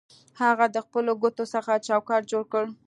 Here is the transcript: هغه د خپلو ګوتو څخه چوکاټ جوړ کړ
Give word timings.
هغه 0.41 0.65
د 0.75 0.77
خپلو 0.85 1.11
ګوتو 1.21 1.43
څخه 1.53 1.71
چوکاټ 1.87 2.21
جوړ 2.31 2.43
کړ 2.53 2.63